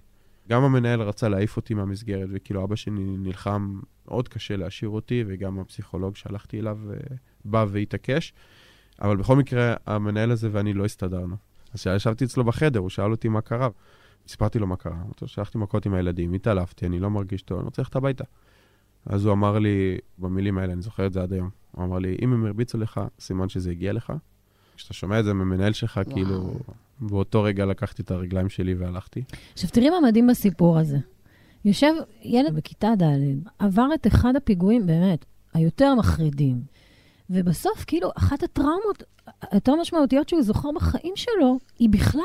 [0.49, 5.59] גם המנהל רצה להעיף אותי מהמסגרת, וכאילו אבא שלי נלחם מאוד קשה להשאיר אותי, וגם
[5.59, 6.95] הפסיכולוג שהלכתי אליו אה,
[7.45, 8.33] בא והתעקש.
[9.01, 11.35] אבל בכל מקרה, המנהל הזה ואני לא הסתדרנו.
[11.73, 13.69] אז כשישבתי אצלו בחדר, הוא שאל אותי מה קרה.
[14.27, 14.97] סיפרתי לו מה קרה.
[15.25, 18.23] שלחתי מכות עם הילדים, התעלפתי, אני לא מרגיש טוב, אני רוצה ללכת הביתה.
[19.05, 22.17] אז הוא אמר לי, במילים האלה, אני זוכר את זה עד היום, הוא אמר לי,
[22.21, 24.13] אם הם הרביצו לך, סימן שזה הגיע לך.
[24.75, 26.15] כשאתה שומע את זה ממנהל שלך, וואו.
[26.15, 26.53] כאילו,
[26.99, 29.23] באותו רגע לקחתי את הרגליים שלי והלכתי.
[29.53, 30.97] עכשיו, תראי מה מדהים בסיפור הזה.
[31.65, 33.19] יושב ילד בכיתה ד',
[33.59, 36.61] עבר את אחד הפיגועים, באמת, היותר מחרידים.
[37.29, 39.03] ובסוף, כאילו, אחת הטראומות
[39.51, 42.21] היותר משמעותיות שהוא זוכר בחיים שלו, היא בכלל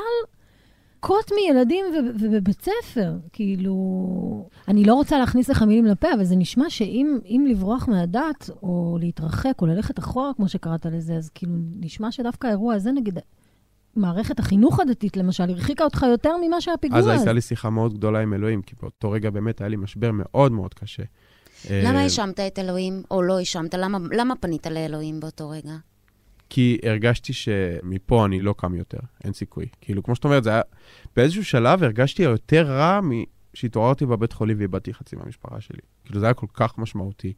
[1.03, 1.85] מכות מילדים
[2.19, 3.13] ובבית ספר.
[3.33, 8.97] כאילו, אני לא רוצה להכניס לך מילים לפה, אבל זה נשמע שאם לברוח מהדת, או
[8.99, 13.19] להתרחק, או ללכת אחורה, כמו שקראת לזה, אז כאילו, נשמע שדווקא האירוע הזה, נגיד,
[13.95, 18.19] מערכת החינוך הדתית, למשל, הרחיקה אותך יותר ממה שהפיגוע אז הייתה לי שיחה מאוד גדולה
[18.19, 21.03] עם אלוהים, כי באותו רגע באמת היה לי משבר מאוד מאוד קשה.
[21.69, 23.73] למה אה, האשמת את אלוהים, או לא האשמת?
[23.73, 25.73] למה, למה פנית לאלוהים באותו רגע?
[26.49, 29.65] כי הרגשתי שמפה אני לא קם יותר, אין סיכוי.
[29.81, 30.61] כאילו, כמו שאת אומרת, זה היה...
[31.15, 32.99] באיזשהו שלב הרגשתי יותר רע
[33.53, 35.79] משהתעוררתי בבית חולים ואיבדתי חצי מהמשפחה שלי.
[36.05, 37.33] כאילו, זה היה כל כך משמעותי.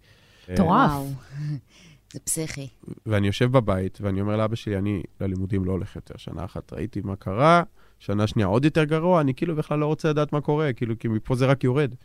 [0.50, 0.92] מטורף.
[2.14, 2.68] זה פסיכי.
[3.06, 6.14] ואני יושב בבית, ואני אומר לאבא שלי, אני ללימודים לא הולך יותר.
[6.18, 7.64] שנה אחת ראיתי מה קרה,
[8.00, 11.08] שנה שנייה עוד יותר גרוע, אני כאילו בכלל לא רוצה לדעת מה קורה, כאילו, כי
[11.08, 11.96] מפה זה רק יורד.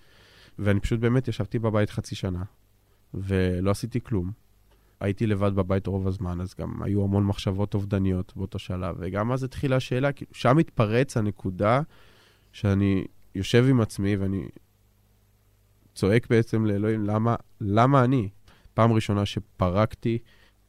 [0.58, 2.42] ואני פשוט באמת ישבתי בבית חצי שנה,
[3.14, 4.30] ולא עשיתי כלום.
[5.00, 9.44] הייתי לבד בבית רוב הזמן, אז גם היו המון מחשבות אובדניות באותו שלב, וגם אז
[9.44, 11.80] התחילה השאלה, כאילו, שם התפרץ הנקודה
[12.52, 14.48] שאני יושב עם עצמי ואני
[15.94, 18.28] צועק בעצם לאלוהים, למה, למה אני?
[18.74, 20.18] פעם ראשונה שפרקתי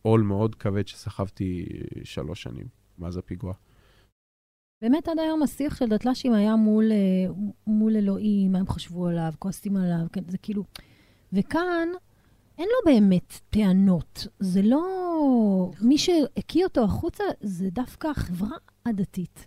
[0.01, 1.65] עול מאוד כבד שסחבתי
[2.03, 2.65] שלוש שנים
[2.99, 3.53] מאז הפיגוע.
[4.81, 7.33] באמת עד היום השיח של דתל"שים היה מול, אה,
[7.67, 10.63] מול אלוהים, מה הם חשבו עליו, כועסים עליו, כן, זה כאילו...
[11.33, 11.87] וכאן
[12.61, 14.27] אין לו באמת טענות.
[14.39, 14.81] זה לא...
[15.81, 19.45] מי שהקיא אותו החוצה זה דווקא החברה הדתית.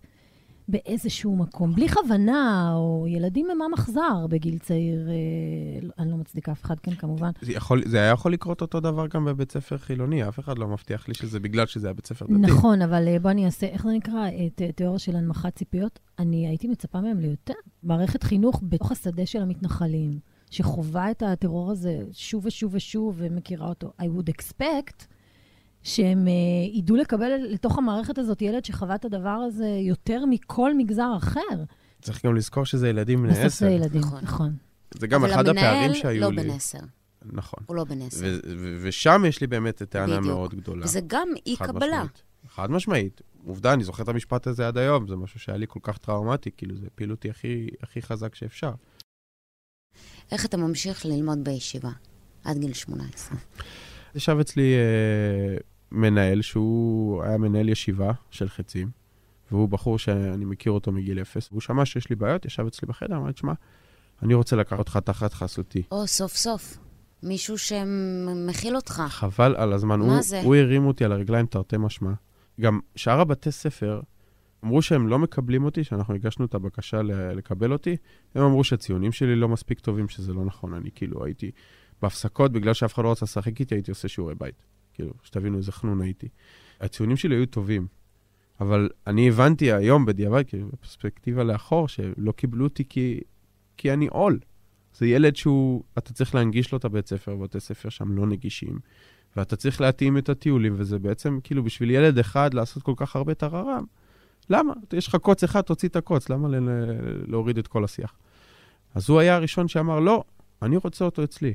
[0.68, 6.52] באיזשהו מקום, בלי כוונה, או ילדים הם עם אכזר בגיל צעיר, אה, אני לא מצדיקה
[6.52, 7.30] אף אחד, כן, כמובן.
[7.40, 10.68] זה, יכול, זה היה יכול לקרות אותו דבר גם בבית ספר חילוני, אף אחד לא
[10.68, 12.34] מבטיח לי שזה בגלל שזה היה בית ספר דתי.
[12.34, 14.28] נכון, אבל אה, בוא אני אעשה, איך זה נקרא?
[14.28, 15.98] את אה, תיאוריה של הנמכת ציפיות.
[16.18, 17.54] אני הייתי מצפה מהם ליותר.
[17.82, 20.18] מערכת חינוך בתוך השדה של המתנחלים,
[20.54, 23.92] שחווה את הטרור הזה שוב ושוב ושוב ומכירה אותו.
[24.00, 25.04] I would expect
[25.82, 31.08] שהם uh, ידעו לקבל לתוך המערכת הזאת ילד שחווה את הדבר הזה יותר מכל מגזר
[31.16, 31.64] אחר.
[32.02, 33.46] צריך גם לזכור שזה ילדים בני עשר.
[33.46, 34.20] בסוף זה ילדים, נכון.
[34.22, 34.56] נכון.
[34.94, 36.34] זה גם אחד הפערים שהיו לא לי.
[36.34, 36.78] אבל המנהל לא בן עשר.
[37.22, 37.64] נכון.
[37.66, 38.20] הוא לא בן עשר.
[38.24, 40.24] ו- ו- ושם יש לי באמת טענה בדיוק.
[40.24, 40.84] מאוד גדולה.
[40.84, 41.56] וזה גם אי
[42.46, 42.70] חד.
[42.70, 43.22] משמעית.
[43.46, 46.50] עובדה, אני זוכר את המשפט הזה עד היום, זה משהו שהיה לי כל כך טראומטי,
[46.56, 48.72] כאילו, זה הפילו אותי הכי, הכי חזק שאפשר.
[50.32, 51.90] איך אתה ממשיך ללמוד בישיבה
[52.44, 53.38] עד גיל 18?
[54.14, 55.56] ישב אצלי אה,
[55.92, 58.90] מנהל שהוא היה מנהל ישיבה של חצים,
[59.50, 63.16] והוא בחור שאני מכיר אותו מגיל אפס, והוא שמע שיש לי בעיות, ישב אצלי בחדר,
[63.16, 63.52] אמר לי, תשמע,
[64.22, 65.82] אני רוצה לקחת אותך תחת חסותי.
[65.90, 66.78] או, סוף סוף.
[67.22, 69.02] מישהו שמכיל אותך.
[69.08, 70.00] חבל על הזמן.
[70.00, 70.40] מה הוא, זה?
[70.40, 72.12] הוא הרים אותי על הרגליים תרתי משמע.
[72.60, 74.00] גם שאר הבתי ספר
[74.64, 77.02] אמרו שהם לא מקבלים אותי, שאנחנו הגשנו את הבקשה
[77.34, 77.96] לקבל אותי,
[78.34, 80.74] הם אמרו שהציונים שלי לא מספיק טובים, שזה לא נכון.
[80.74, 81.50] אני כאילו הייתי
[82.02, 84.54] בהפסקות, בגלל שאף אחד לא רצה לשחק איתי, הייתי עושה שיעורי בית.
[84.94, 86.28] כאילו, שתבינו איזה חנון הייתי.
[86.80, 87.86] הציונים שלי היו טובים,
[88.60, 93.20] אבל אני הבנתי היום בדיעבד, כאילו, בפרספקטיבה לאחור, שלא קיבלו אותי כי,
[93.76, 94.38] כי אני עול.
[94.94, 98.78] זה ילד שהוא, אתה צריך להנגיש לו את הבית ספר, ובתי ספר שם לא נגישים.
[99.36, 103.34] ואתה צריך להתאים את הטיולים, וזה בעצם, כאילו, בשביל ילד אחד לעשות כל כך הרבה
[103.34, 103.84] טררם,
[104.50, 104.72] למה?
[104.92, 106.68] יש לך קוץ אחד, תוציא את הקוץ, למה ל-
[107.26, 108.16] להוריד את כל השיח?
[108.94, 110.24] אז הוא היה הראשון שאמר, לא,
[110.62, 111.54] אני רוצה אותו אצלי.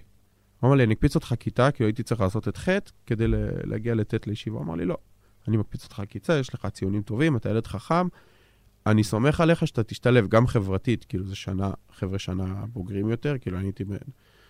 [0.59, 2.69] הוא אמר לי, אני אקפיץ אותך כיתה, כי הייתי צריך לעשות את ח'
[3.05, 3.25] כדי
[3.63, 4.55] להגיע לט' לישיבה.
[4.55, 4.97] הוא אמר לי, לא,
[5.47, 8.07] אני מקפיץ אותך כיתה, יש לך ציונים טובים, אתה ילד חכם,
[8.85, 13.57] אני סומך עליך שאתה תשתלב גם חברתית, כאילו זה שנה, חבר'ה שנה בוגרים יותר, כאילו
[13.57, 13.97] אני הייתי בן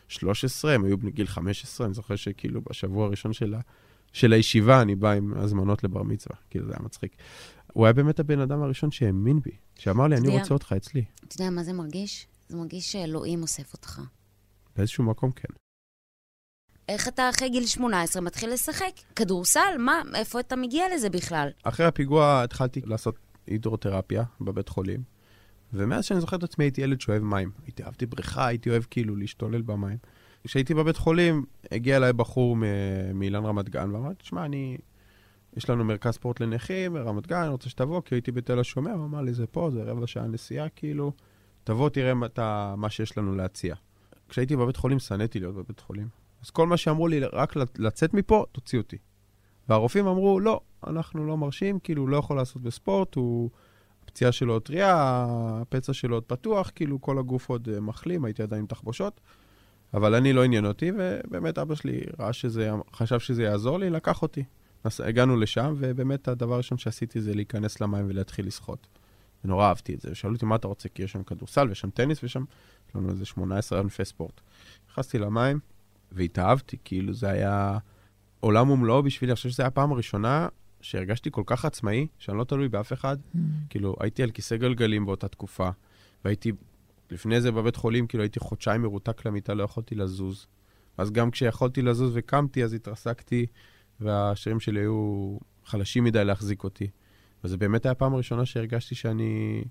[0.07, 3.55] 13, הם היו בני גיל 15, אני זוכר שכאילו בשבוע הראשון של,
[4.13, 7.15] של הישיבה אני בא עם הזמנות לבר מצווה, כאילו זה היה מצחיק.
[7.73, 11.05] הוא היה באמת הבן אדם הראשון שהאמין בי, שאמר לי, אני רוצה אותך אצלי.
[11.27, 12.27] אתה יודע מה זה מרגיש?
[12.49, 14.01] זה מרגיש שאלוהים אוסף אותך.
[14.75, 15.53] באיזשהו מקום כן.
[16.89, 18.91] איך אתה אחרי גיל 18 מתחיל לשחק?
[19.15, 19.77] כדורסל?
[19.79, 20.01] מה?
[20.15, 21.49] איפה אתה מגיע לזה בכלל?
[21.63, 23.15] אחרי הפיגוע התחלתי לעשות
[23.47, 25.03] הידרותרפיה בבית חולים,
[25.73, 27.51] ומאז שאני זוכר את עצמי הייתי ילד שאוהב מים.
[27.65, 29.97] הייתי אהבתי בריכה, הייתי אוהב כאילו להשתולל במים.
[30.43, 32.57] כשהייתי בבית חולים, הגיע אליי בחור
[33.13, 34.77] מאילן רמת גן, ואמר, תשמע, אני...
[35.57, 39.05] יש לנו מרכז ספורט לנכים ברמת גן, אני רוצה שתבוא, כי הייתי בתל השומר, הוא
[39.05, 41.11] אמר לי, זה פה, זה רבע שעה נסיעה, כאילו,
[41.63, 43.75] תבוא, תראה מה, אתה, מה שיש לנו להציע.
[44.29, 46.07] כשהייתי בבית חולים, שנאתי להיות בבית חולים.
[46.43, 48.97] אז כל מה שאמרו לי, רק לצאת מפה, תוציא אותי.
[49.69, 53.49] והרופאים אמרו, לא, אנחנו לא מרשים, כאילו, לא יכול לעשות בספורט, הוא...
[54.09, 55.25] הפציעה שלו עוד טריה,
[55.61, 59.21] הפצע שלו עוד פתוח, כאילו, כל הגוף עוד אה, מחלים, הייתי עדיין עם תחבושות.
[59.93, 64.21] אבל אני לא עניין אותי, ובאמת אבא שלי ראה שזה, חשב שזה יעזור לי, לקח
[64.21, 64.43] אותי.
[64.83, 68.87] אז הגענו לשם, ובאמת הדבר הראשון שעשיתי זה להיכנס למים ולהתחיל לשחות.
[69.43, 70.15] ונורא אהבתי את זה.
[70.15, 72.43] שאלו אותי מה אתה רוצה, כי יש שם כדורסל ויש שם טניס ושם,
[72.89, 74.41] יש לנו איזה 18 ענפי ספורט.
[74.91, 75.59] נכנסתי למים
[76.11, 77.77] והתאהבתי, כאילו זה היה
[78.39, 79.31] עולם ומלואו בשבילי.
[79.31, 80.47] אני חושב שזו הייתה הפעם הראשונה
[80.81, 83.17] שהרגשתי כל כך עצמאי, שאני לא תלוי באף אחד.
[83.69, 85.69] כאילו, הייתי על כיסא גלגלים באותה תקופה,
[86.25, 86.51] והייתי,
[87.11, 90.47] לפני זה בבית חולים, כאילו הייתי חודשיים מרותק למיטה, לא יכולתי לזוז.
[90.97, 93.45] אז גם כשיכולתי לזוז וקמתי, אז התרסקתי,
[93.99, 96.87] והשרירים שלי היו חלשים מדי להחזיק אותי.
[97.43, 99.63] וזו באמת הייתה הפעם הראשונה שהרגשתי שאני,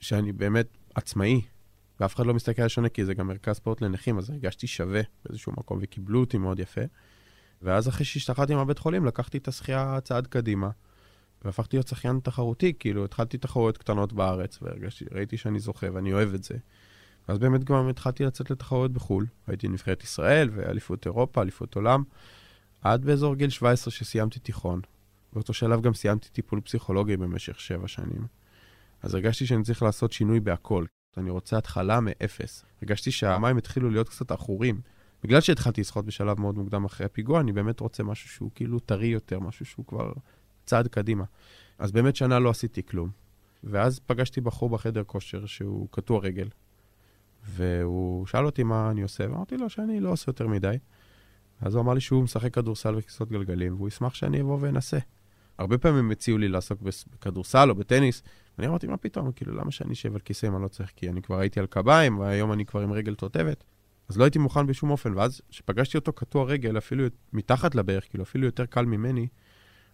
[0.00, 1.40] שאני באמת עצמאי,
[2.00, 5.00] ואף אחד לא מסתכל על שונה, כי זה גם מרכז ספורט לנכים, אז הרגשתי שווה
[5.24, 6.80] באיזשהו מקום, וקיבלו אותי מאוד יפה.
[7.62, 10.70] ואז אחרי שהשתחררתי מהבית חולים, לקחתי את השחייה צעד קדימה,
[11.44, 16.44] והפכתי להיות שחיין תחרותי, כאילו, התחלתי תחרויות קטנות בארץ, וראיתי שאני זוכה, ואני אוהב את
[16.44, 16.54] זה.
[17.28, 19.26] ואז באמת גם התחלתי לצאת לתחרויות בחו"ל.
[19.46, 22.02] הייתי נבחרת ישראל, ואליפות אירופה, אליפות עולם,
[22.80, 24.80] עד באזור גיל 17 שסיימתי תיכון.
[25.32, 28.26] באותו שלב גם סיימתי טיפול פסיכולוגי במשך שבע שנים.
[29.02, 30.84] אז הרגשתי שאני צריך לעשות שינוי בהכל.
[31.16, 32.64] אני רוצה התחלה מאפס.
[32.82, 34.80] הרגשתי שהמים התחילו להיות קצת עכורים.
[35.22, 39.06] בגלל שהתחלתי לשחות בשלב מאוד מוקדם אחרי הפיגוע, אני באמת רוצה משהו שהוא כאילו טרי
[39.06, 40.12] יותר, משהו שהוא כבר
[40.64, 41.24] צעד קדימה.
[41.78, 43.10] אז באמת שנה לא עשיתי כלום.
[43.64, 46.48] ואז פגשתי בחור בחדר כושר שהוא קטוע רגל,
[47.44, 50.76] והוא שאל אותי מה אני עושה, ואמרתי לו שאני לא עושה יותר מדי.
[51.60, 54.98] אז הוא אמר לי שהוא משחק כדורסל בכיסאות גלגלים, והוא ישמח שאני אבוא ואנסה.
[55.58, 58.22] הרבה פעמים הציעו לי לעסוק בכדורסל או בטניס,
[58.58, 60.92] ואני אמרתי, מה פתאום, כאילו, למה שאני אשב על כיסא אם אני לא צריך?
[60.96, 63.64] כי אני כבר הייתי על קביים, והיום אני כבר עם רגל תותבת.
[64.08, 68.24] אז לא הייתי מוכן בשום אופן, ואז כשפגשתי אותו קטוע רגל, אפילו מתחת לברך, כאילו,
[68.24, 69.28] אפילו יותר קל ממני,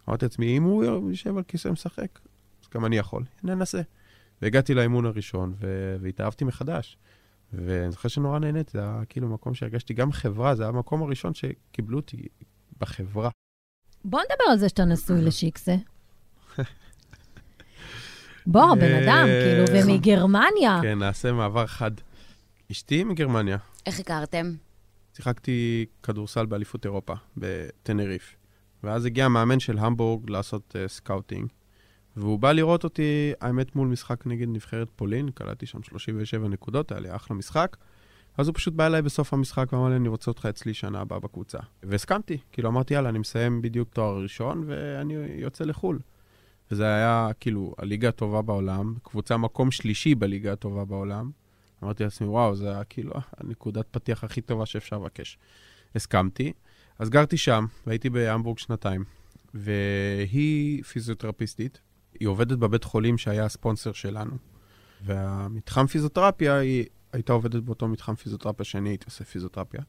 [0.08, 2.18] אמרתי לעצמי, אם הוא יושב על כיסא משחק,
[2.62, 3.80] אז גם אני יכול, ננסה.
[4.42, 5.96] והגעתי לאימון הראשון, ו...
[6.00, 6.96] והתאהבתי מחדש.
[7.52, 11.34] ואני זוכר שנורא נהניתי, זה היה כאילו מקום שהרגשתי גם חברה, זה היה המקום הראשון
[11.34, 12.22] שקיבלו אותי
[12.78, 13.30] בחברה.
[14.04, 15.76] בוא נדבר על זה שאתה נשוי לשיקסה.
[18.46, 20.78] בוא, בן אדם, אה, כאילו, ומגרמניה.
[20.82, 21.90] כן, נעשה מעבר חד.
[22.70, 23.58] אשתי מגרמניה.
[23.86, 24.52] איך הכרתם?
[25.16, 28.36] שיחקתי כדורסל באליפות אירופה, בטנריף.
[28.84, 31.48] ואז הגיע המאמן של המבורג לעשות uh, scouting.
[32.16, 37.00] והוא בא לראות אותי, האמת, מול משחק נגד נבחרת פולין, קלטתי שם 37 נקודות, היה
[37.00, 37.76] לי אחלה משחק.
[38.38, 41.18] אז הוא פשוט בא אליי בסוף המשחק ואמר לי, אני רוצה אותך אצלי שנה הבאה
[41.18, 41.58] בקבוצה.
[41.82, 45.98] והסכמתי, כאילו אמרתי, יאללה, אני מסיים בדיוק תואר ראשון ואני יוצא לחו"ל.
[46.70, 51.30] וזה היה כאילו הליגה הטובה בעולם, קבוצה מקום שלישי בליגה הטובה בעולם.
[51.82, 55.38] אמרתי לעצמי, וואו, זה היה כאילו הנקודת פתיח הכי טובה שאפשר לבקש.
[55.94, 56.52] הסכמתי.
[57.00, 59.04] אז גרתי שם, והייתי בהמבורג שנתיים,
[59.54, 61.80] והיא פיזיותרפיסטית,
[62.20, 64.36] היא עובדת בבית חולים שהיה הספונסר שלנו.
[65.04, 69.80] והמתחם פיזיותרפיה, היא הייתה עובדת באותו מתחם פיזיותרפיה שאני הייתי עושה פיזיותרפיה.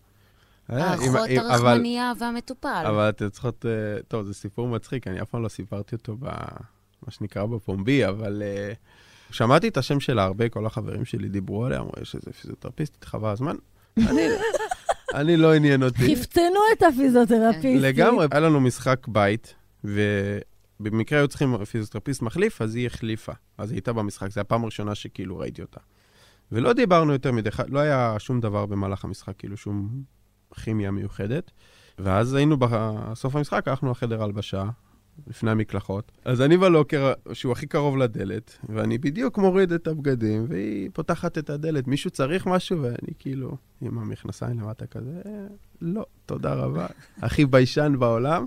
[0.69, 2.84] האחות הרחמנייה והמטופל.
[2.88, 7.10] אבל אתן צריכות, אה, טוב, זה סיפור מצחיק, אני אף פעם לא סיפרתי אותו במה
[7.10, 8.43] שנקרא בפומבי, אבל
[9.30, 13.04] uh, שמעתי את השם שלה הרבה, כל החברים שלי דיברו עליה, אמרו, יש איזה פיזיותרפיסטית,
[13.04, 13.56] חבל הזמן.
[14.10, 14.28] אני,
[15.13, 16.15] אני לא עניין אותי.
[16.15, 17.82] חפצנו את הפיזיותרפיסטית.
[17.82, 23.32] לגמרי, היה לנו משחק בית, ובמקרה היו צריכים פיזיותרפיסט מחליף, אז היא החליפה.
[23.58, 25.80] אז היא הייתה במשחק, זו הפעם הראשונה שכאילו ראיתי אותה.
[26.52, 30.04] ולא דיברנו יותר מדי, לא היה שום דבר במהלך המשחק, כאילו שום
[30.63, 31.52] כימיה מיוחדת.
[32.00, 34.65] ואז היינו בסוף המשחק, הלכנו לחדר הלבשה,
[35.28, 36.12] לפני המקלחות.
[36.26, 41.50] אז אני בלוקר, שהוא הכי קרוב לדלת, ואני בדיוק מוריד את הבגדים, והיא פותחת את
[41.50, 41.88] הדלת.
[41.88, 42.82] מישהו צריך משהו?
[42.82, 45.22] ואני כאילו, עם המכנסיים למטה כזה,
[45.82, 46.88] לא, תודה רבה.
[47.26, 48.46] הכי ביישן בעולם.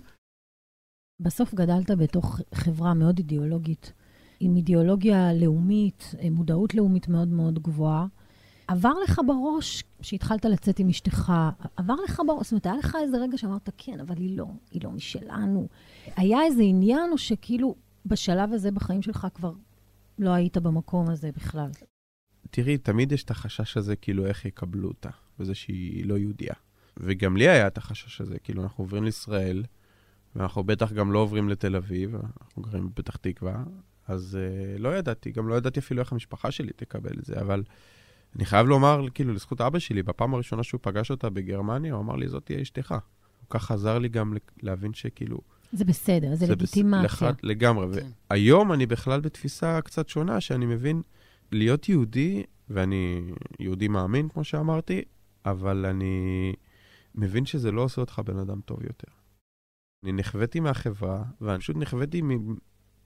[1.20, 3.92] בסוף גדלת בתוך חברה מאוד אידיאולוגית,
[4.40, 8.06] עם אידיאולוגיה לאומית, מודעות לאומית מאוד מאוד גבוהה.
[8.66, 11.32] עבר לך בראש, כשהתחלת לצאת עם אשתך,
[11.76, 14.80] עבר לך בראש, זאת אומרת, היה לך איזה רגע שאמרת, כן, אבל היא לא, היא
[14.84, 15.68] לא משלנו.
[16.16, 17.74] היה איזה עניין, או שכאילו
[18.06, 19.52] בשלב הזה בחיים שלך כבר
[20.18, 21.70] לא היית במקום הזה בכלל?
[22.50, 26.54] תראי, תמיד יש את החשש הזה, כאילו, איך יקבלו אותה, וזה שהיא לא יהודייה.
[26.96, 29.64] וגם לי היה את החשש הזה, כאילו, אנחנו עוברים לישראל,
[30.36, 33.64] ואנחנו בטח גם לא עוברים לתל אביב, אנחנו גרים בפתח תקווה,
[34.08, 37.62] אז uh, לא ידעתי, גם לא ידעתי אפילו איך המשפחה שלי תקבל את זה, אבל...
[38.36, 42.16] אני חייב לומר, כאילו, לזכות אבא שלי, בפעם הראשונה שהוא פגש אותה בגרמניה, הוא אמר
[42.16, 42.90] לי, זאת תהיה אשתך.
[43.40, 45.38] הוא כך עזר לי גם להבין שכאילו...
[45.72, 47.02] זה בסדר, זה, זה לגיטימציה.
[47.08, 47.22] בס...
[47.22, 47.36] לח...
[47.42, 48.00] לגמרי.
[48.00, 48.06] כן.
[48.30, 51.02] והיום אני בכלל בתפיסה קצת שונה, שאני מבין,
[51.52, 53.20] להיות יהודי, ואני
[53.60, 55.02] יהודי מאמין, כמו שאמרתי,
[55.44, 56.52] אבל אני
[57.14, 59.08] מבין שזה לא עושה אותך בן אדם טוב יותר.
[60.04, 62.54] אני נחוויתי מהחברה, ואני פשוט נחוויתי מ...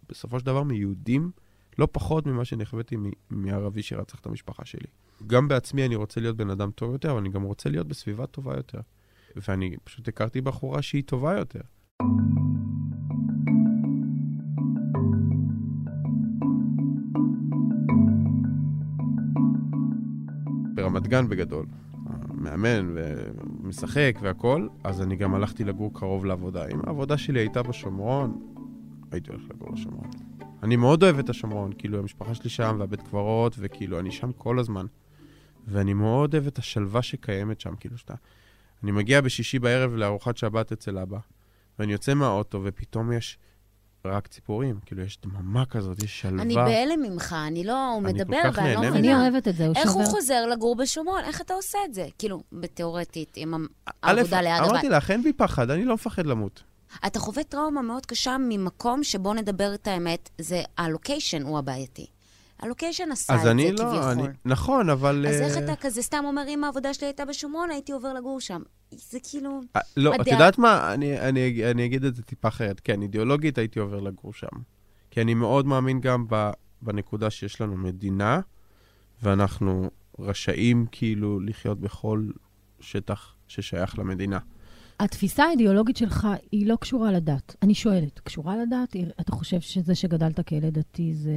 [0.08, 1.30] בסופו של דבר מיהודים,
[1.78, 2.96] לא פחות ממה שנחוויתי
[3.30, 4.86] מערבי שרצח את המשפחה שלי.
[5.26, 8.26] גם בעצמי אני רוצה להיות בן אדם טוב יותר, אבל אני גם רוצה להיות בסביבה
[8.26, 8.80] טובה יותר.
[9.36, 11.60] ואני פשוט הכרתי בחורה שהיא טובה יותר.
[20.74, 21.66] ברמת גן בגדול,
[22.34, 26.66] מאמן ומשחק והכול, אז אני גם הלכתי לגור קרוב לעבודה.
[26.66, 28.40] אם העבודה שלי הייתה בשומרון,
[29.10, 30.10] הייתי הולך לגור בשומרון.
[30.62, 34.58] אני מאוד אוהב את השומרון, כאילו המשפחה שלי שם והבית קברות, וכאילו אני שם כל
[34.58, 34.86] הזמן.
[35.68, 38.14] ואני מאוד אוהב את השלווה שקיימת שם, כאילו שאתה...
[38.82, 41.18] אני מגיע בשישי בערב לארוחת שבת אצל אבא,
[41.78, 43.38] ואני יוצא מהאוטו, ופתאום יש
[44.04, 46.42] רק ציפורים, כאילו יש דממה כזאת, יש שלווה.
[46.42, 47.92] אני בהלם ממך, אני לא...
[47.92, 48.98] הוא מדבר, ואני לא מבינה.
[48.98, 49.86] אני אוהבת את זה, הוא שובר.
[49.86, 51.24] איך הוא חוזר לגור בשומרון?
[51.24, 52.06] איך אתה עושה את זה?
[52.18, 53.66] כאילו, בתיאורטית, עם
[54.02, 54.70] העבודה ליד הבית.
[54.70, 56.62] אמרתי לך, אין בי פחד, אני לא מפחד למות.
[57.06, 62.06] אתה חווה טראומה מאוד קשה ממקום שבו נדבר את האמת, זה הלוקיישן הוא הבעייתי.
[62.58, 63.86] הלוקיישן עשה את זה לא, כביכול.
[63.98, 65.26] אז אני לא, נכון, אבל...
[65.28, 68.40] אז איך אה, אתה כזה סתם אומר, אם העבודה שלי הייתה בשומרון, הייתי עובר לגור
[68.40, 68.62] שם.
[68.90, 69.60] זה כאילו...
[69.60, 70.22] 아, אה, לא, הדע...
[70.22, 70.94] את יודעת מה?
[70.94, 72.80] אני, אני, אני אגיד את זה טיפה אחרת.
[72.80, 74.46] כן, אידיאולוגית הייתי עובר לגור שם.
[75.10, 76.50] כי אני מאוד מאמין גם ב,
[76.82, 78.40] בנקודה שיש לנו מדינה,
[79.22, 82.28] ואנחנו רשאים כאילו לחיות בכל
[82.80, 84.38] שטח ששייך למדינה.
[85.00, 87.56] התפיסה האידיאולוגית שלך היא לא קשורה לדת.
[87.62, 88.96] אני שואלת, קשורה לדת?
[89.20, 91.32] אתה חושב שזה שגדלת כילד דתי זה...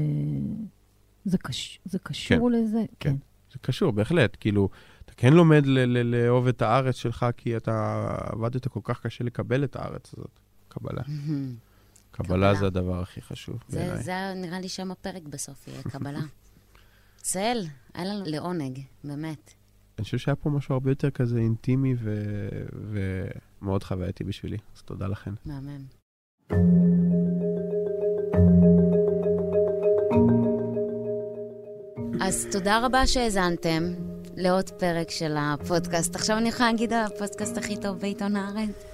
[1.25, 1.79] זה, קש...
[1.85, 2.79] זה קשור כן, לזה?
[2.99, 3.09] כן.
[3.09, 3.15] כן.
[3.53, 4.37] זה קשור, בהחלט.
[4.39, 4.69] כאילו,
[5.05, 9.23] אתה כן לומד ל- ל- לאהוב את הארץ שלך, כי אתה עבדת כל כך קשה
[9.23, 10.39] לקבל את הארץ הזאת.
[10.67, 11.01] קבלה.
[11.07, 11.55] מהמם.
[12.11, 12.55] קבלה.
[12.55, 14.03] זה הדבר הכי חשוב בעיניי.
[14.03, 16.19] זה נראה לי שם הפרק בסוף, יהיה קבלה.
[17.17, 17.57] צל,
[17.93, 19.53] היה לנו לעונג, באמת.
[19.97, 22.65] אני חושב שהיה פה משהו הרבה יותר כזה אינטימי ו-
[23.61, 25.33] ומאוד חווייתי בשבילי, אז תודה לכן.
[25.45, 25.85] מהמם.
[32.23, 33.83] אז תודה רבה שהאזנתם
[34.37, 36.15] לעוד פרק של הפודקאסט.
[36.15, 38.85] עכשיו אני יכולה להגיד הפודקאסט הכי טוב בעיתון הארץ?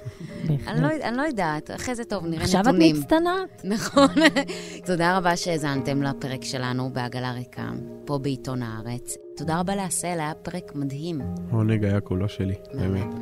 [0.67, 2.95] אני לא, אני לא יודעת, אחרי זה טוב, נראה עכשיו את נתונים.
[2.95, 3.61] מצטנעת?
[3.63, 4.07] נכון.
[4.87, 7.69] תודה רבה שהאזנתם לפרק שלנו בעגלה ריקה,
[8.05, 9.17] פה בעיתון הארץ.
[9.37, 11.21] תודה רבה לעשל, היה פרק מדהים.
[11.51, 13.15] העונג היה כולו שלי, באמת.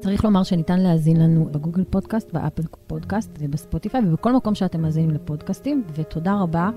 [0.00, 5.84] צריך לומר שניתן להאזין לנו בגוגל פודקאסט, באפל פודקאסט ובספוטיפיי ובכל מקום שאתם מאזינים לפודקאסטים.
[5.94, 6.70] ותודה רבה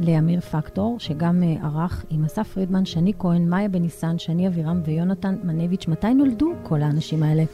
[0.00, 5.36] לאמיר פקטור, שגם אה, ערך עם אסף פרידמן, שני כהן, מאיה בניסן, שני אבירם ויונתן
[5.44, 5.88] מנביץ'.
[5.88, 7.44] מתי נולדו כל האנשים האלה?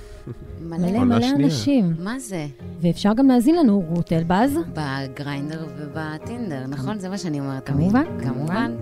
[0.60, 1.34] מלא מלא שנייה.
[1.36, 1.94] אנשים.
[1.98, 2.46] מה זה?
[2.80, 4.58] ואפשר גם להאזין לנו, רות אלבז.
[4.72, 6.98] בגריינדר ובטינדר, נכון?
[6.98, 7.90] זה מה שאני אומרת תמיד.
[7.90, 8.04] כמובן.
[8.20, 8.72] כמובן.